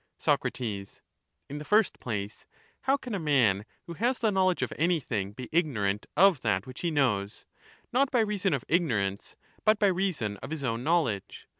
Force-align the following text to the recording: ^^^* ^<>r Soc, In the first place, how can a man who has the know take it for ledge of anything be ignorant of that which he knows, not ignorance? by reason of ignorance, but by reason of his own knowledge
^^^* 0.19 0.49
^<>r 0.49 0.87
Soc, 0.87 0.99
In 1.47 1.59
the 1.59 1.63
first 1.63 1.99
place, 1.99 2.47
how 2.85 2.97
can 2.97 3.13
a 3.13 3.19
man 3.19 3.65
who 3.85 3.93
has 3.93 4.17
the 4.17 4.31
know 4.31 4.49
take 4.51 4.63
it 4.63 4.65
for 4.65 4.67
ledge 4.71 4.71
of 4.71 4.73
anything 4.83 5.31
be 5.33 5.47
ignorant 5.51 6.07
of 6.17 6.41
that 6.41 6.65
which 6.65 6.81
he 6.81 6.89
knows, 6.89 7.45
not 7.93 8.09
ignorance? 8.09 8.11
by 8.13 8.19
reason 8.23 8.53
of 8.55 8.65
ignorance, 8.67 9.35
but 9.63 9.77
by 9.77 9.85
reason 9.85 10.37
of 10.37 10.49
his 10.49 10.63
own 10.63 10.83
knowledge 10.83 11.45